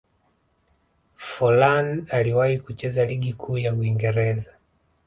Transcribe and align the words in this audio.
forlan 1.15 2.05
aliwahi 2.11 2.57
kucheza 2.59 3.05
ligi 3.05 3.33
kuu 3.33 3.57
ya 3.57 3.73
uingereza 3.73 4.55